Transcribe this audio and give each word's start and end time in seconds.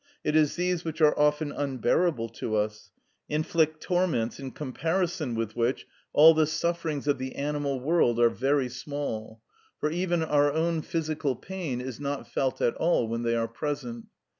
It 0.23 0.35
is 0.35 0.55
these 0.55 0.83
which 0.83 0.99
are 0.99 1.13
often 1.15 1.51
unbearable 1.51 2.29
to 2.29 2.55
us—inflict 2.55 3.83
torments 3.83 4.39
in 4.39 4.49
comparison 4.49 5.35
with 5.35 5.55
which 5.55 5.85
all 6.11 6.33
the 6.33 6.47
sufferings 6.47 7.07
of 7.07 7.19
the 7.19 7.35
animal 7.35 7.79
world 7.79 8.19
are 8.19 8.31
very 8.31 8.67
small; 8.67 9.43
for 9.79 9.91
even 9.91 10.23
our 10.23 10.51
own 10.51 10.81
physical 10.81 11.35
pain 11.35 11.79
is 11.79 11.99
not 11.99 12.27
felt 12.27 12.61
at 12.61 12.73
all 12.77 13.07
when 13.07 13.21
they 13.21 13.35
are 13.35 13.47
present. 13.47 14.07